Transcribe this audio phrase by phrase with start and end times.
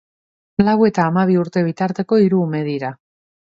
[0.65, 2.95] Lau eta hamabi urte bitarteko hiru ume dira.